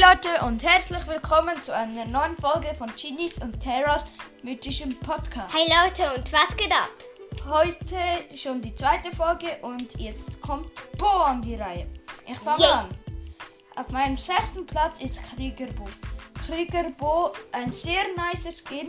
[0.00, 4.06] Leute und herzlich willkommen zu einer neuen Folge von Genies und Terras
[4.42, 5.54] mythischem Podcast.
[5.54, 6.88] Hey Leute und was geht ab?
[7.46, 7.98] Heute
[8.34, 11.86] schon die zweite Folge und jetzt kommt Bo an die Reihe.
[12.26, 12.80] Ich fange Yeah.
[12.80, 12.88] an.
[13.76, 15.84] Auf meinem sechsten Platz ist Krieger Bo.
[16.46, 18.88] Krieger Bo, ein sehr nice Skin.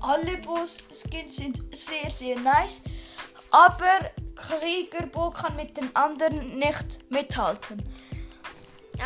[0.00, 2.82] Alle Bo-Skins sind sehr, sehr nice.
[3.52, 7.80] Aber Krieger Bo kann mit den anderen nicht mithalten.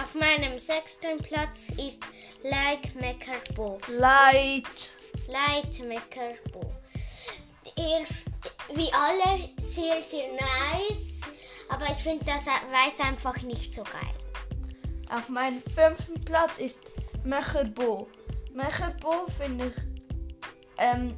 [0.00, 2.02] Auf meinem sechsten Platz ist
[2.42, 3.78] Like Maker Bo.
[3.88, 4.90] Light.
[5.28, 6.72] Light Maker Bo.
[7.76, 8.04] Er,
[8.74, 11.20] wie alle sehr, sehr nice.
[11.68, 14.14] Aber ich finde das weiß einfach nicht so geil.
[15.14, 16.80] Auf meinem fünften Platz ist
[17.24, 18.08] Mecherbo.
[18.54, 19.76] Mecherbo finde ich
[20.78, 21.14] ähm,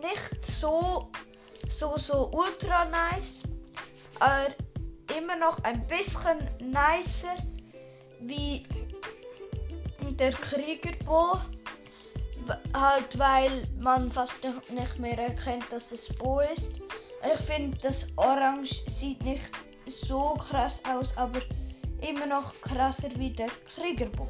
[0.00, 1.10] nicht so,
[1.68, 3.42] so, so ultra nice,
[4.18, 4.48] aber
[5.16, 7.36] immer noch ein bisschen nicer
[8.20, 8.62] wie
[10.18, 11.38] der Kriegerbo.
[12.74, 16.80] Halt, weil man fast nicht mehr erkennt, dass es Bo ist.
[17.32, 19.50] Ich finde, das Orange sieht nicht
[19.86, 21.40] so krass aus, aber
[22.00, 24.28] immer noch krasser wie der Kriegerbo.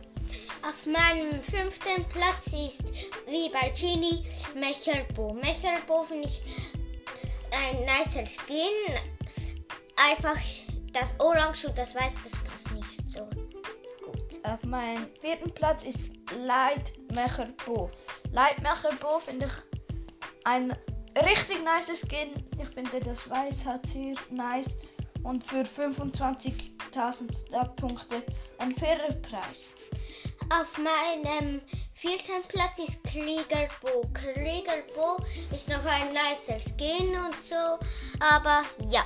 [0.62, 2.92] Auf meinem fünften Platz ist,
[3.26, 4.24] wie bei Genie,
[4.54, 5.32] Mecherbo.
[5.34, 6.42] Mecherbo finde ich
[7.52, 8.94] ein nicer Skin.
[10.10, 10.38] Einfach
[10.92, 12.39] das Orange und das Weiß, das
[14.50, 16.00] Auf meinem vierten Platz ist
[16.44, 17.88] Lightmacher Bo.
[18.32, 19.52] Lightmacher Bo finde ich
[20.44, 20.76] ein
[21.24, 22.44] richtig nice Skin.
[22.60, 24.74] Ich finde das Weiß hat sehr nice
[25.22, 28.24] und für 25.000 Punkte
[28.58, 29.72] ein fairer Preis.
[30.52, 31.60] Auf meinem
[31.94, 34.08] vierten Platz ist Kriegerbo.
[34.12, 35.18] Kriegerbo
[35.54, 37.78] ist noch ein nicer Skin und so,
[38.18, 39.04] aber ja.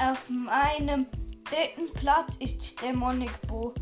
[0.00, 1.06] Auf meinem
[1.50, 3.72] dritten Platz ist Demonic Bo.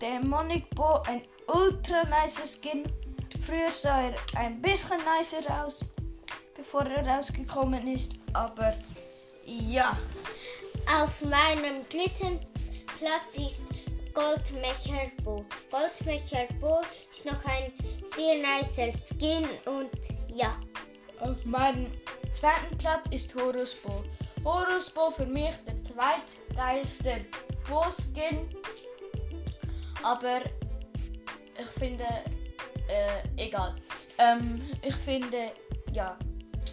[0.00, 2.84] Demonic Bo, ein ultra nice Skin.
[3.46, 5.84] Früher sah er ein bisschen nicer aus,
[6.56, 8.76] bevor er rausgekommen ist, aber
[9.44, 9.96] ja.
[10.86, 12.38] Auf meinem dritten
[12.98, 13.62] Platz ist
[14.14, 15.44] Goldmecher Bo.
[15.70, 16.80] Goldmecher Bo
[17.12, 17.72] ist noch ein
[18.04, 19.90] sehr nicer Skin und
[20.28, 20.58] ja.
[21.20, 21.86] Auf meinem
[22.32, 24.02] zweiten Platz ist Horus Bo.
[24.44, 25.82] Horus Bo für mich der
[26.52, 27.24] zweitgeilste
[27.68, 28.48] Bo-Skin.
[30.02, 30.40] Aber
[31.58, 32.04] ich finde,
[32.88, 33.74] äh, egal.
[34.18, 35.52] Ähm, ich finde,
[35.92, 36.16] ja,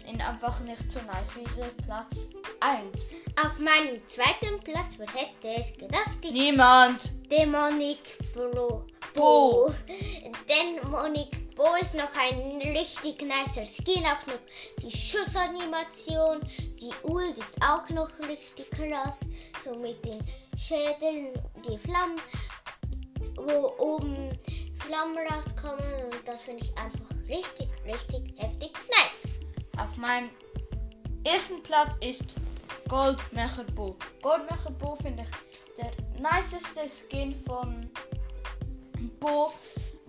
[0.08, 2.28] ihn einfach nicht so nice wie Platz
[2.60, 3.14] 1.
[3.42, 7.10] Auf meinem zweiten Platz, wer hätte es gedacht, Niemand!
[7.30, 8.86] Demonic Bro.
[9.14, 9.72] Bo.
[10.48, 14.02] Demonic Bo ist noch ein richtig nicer Skin.
[14.06, 14.40] Auch noch
[14.80, 16.40] die Schussanimation.
[16.80, 19.20] Die Ult ist auch noch richtig krass.
[19.62, 20.18] So mit den
[20.56, 21.34] Schädeln,
[21.68, 22.18] die Flammen,
[23.36, 24.38] wo oben
[24.78, 25.84] Flammen rauskommen.
[26.04, 29.28] Und das finde ich einfach richtig, richtig heftig nice.
[29.76, 30.30] Auf meinem
[31.24, 32.36] ersten Platz ist
[32.88, 33.96] Goldmecher Bo.
[34.22, 37.86] Goldmecher Bo finde ich der niceste Skin von
[39.20, 39.52] Bo,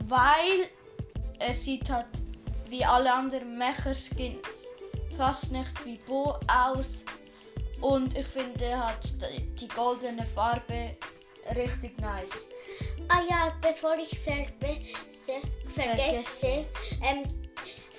[0.05, 0.69] weil
[1.45, 2.07] er sieht halt
[2.69, 4.67] wie alle anderen Mecher-Skins
[5.17, 7.03] fast nicht wie Bo aus.
[7.81, 9.07] Und ich finde hat
[9.59, 10.95] die goldene Farbe
[11.55, 12.45] richtig nice.
[13.09, 14.47] Ah ja, bevor ich se-
[15.75, 16.65] vergesse,
[17.03, 17.23] ähm,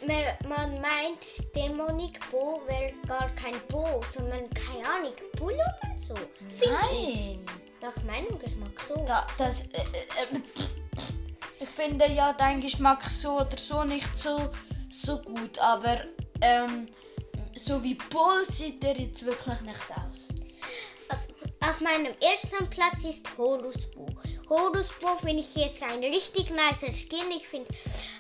[0.07, 6.15] mer- man meint Dämonik Bo wäre gar kein Bo, sondern keine Ahnung, Bull oder so.
[6.61, 7.39] Ich.
[7.81, 9.05] Nach meinem Geschmack so.
[9.05, 10.41] Da, das, äh, äh, äh,
[11.63, 14.51] ich finde ja dein Geschmack so oder so nicht so,
[14.91, 16.03] so gut, aber
[16.41, 16.87] ähm,
[17.55, 20.29] so wie Bull sieht er jetzt wirklich nicht aus.
[21.09, 21.29] Also,
[21.61, 24.07] auf meinem ersten Platz ist Horus Bo.
[24.49, 27.31] Horus Bo finde ich jetzt ein richtig nicer Skin.
[27.31, 27.71] Ich finde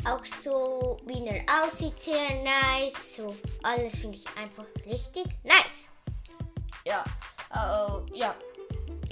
[0.04, 3.16] auch so, wie er aussieht, sehr nice.
[3.16, 5.90] So, alles finde ich einfach richtig nice.
[6.84, 7.04] Ja,
[7.54, 8.34] äh, ja,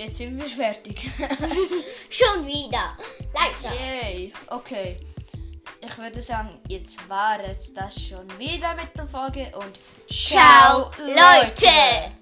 [0.01, 1.11] jetzt sind wir fertig.
[2.11, 2.97] Schon wieder.
[3.35, 3.75] Leider.
[3.75, 4.97] Yay, okay.
[5.83, 9.79] Ich würde sagen, jetzt war es das schon wieder mit der Folge und
[10.11, 12.20] Ciao, Leute.